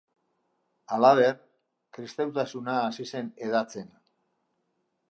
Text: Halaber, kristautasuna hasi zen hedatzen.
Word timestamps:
Halaber, 0.95 1.35
kristautasuna 1.99 2.79
hasi 2.81 3.09
zen 3.13 3.31
hedatzen. 3.45 3.97